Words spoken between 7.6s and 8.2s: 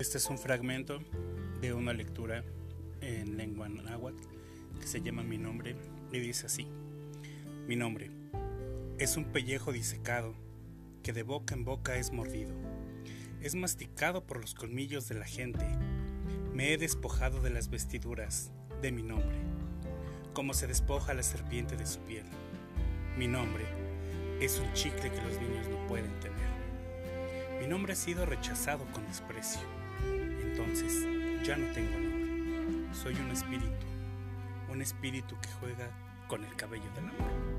Mi nombre